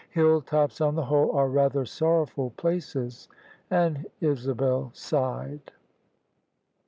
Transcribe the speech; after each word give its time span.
Hill 0.09 0.41
tops 0.41 0.81
on 0.81 0.95
the 0.95 1.05
whole 1.05 1.31
are 1.33 1.47
rather 1.47 1.85
sorrowful 1.85 2.49
places." 2.57 3.29
And 3.69 4.07
Isabel 4.19 4.89
sighed. 4.95 5.71